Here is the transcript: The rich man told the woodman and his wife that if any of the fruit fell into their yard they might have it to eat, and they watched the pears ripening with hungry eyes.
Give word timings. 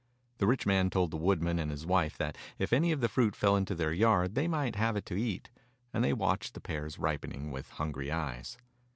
The 0.39 0.47
rich 0.47 0.65
man 0.65 0.89
told 0.89 1.11
the 1.11 1.17
woodman 1.17 1.59
and 1.59 1.69
his 1.69 1.85
wife 1.85 2.17
that 2.17 2.35
if 2.57 2.73
any 2.73 2.91
of 2.91 3.01
the 3.01 3.07
fruit 3.07 3.35
fell 3.35 3.55
into 3.55 3.75
their 3.75 3.93
yard 3.93 4.33
they 4.33 4.47
might 4.47 4.75
have 4.75 4.95
it 4.95 5.05
to 5.05 5.15
eat, 5.15 5.51
and 5.93 6.03
they 6.03 6.11
watched 6.11 6.55
the 6.55 6.59
pears 6.59 6.97
ripening 6.97 7.51
with 7.51 7.69
hungry 7.69 8.11
eyes. 8.11 8.57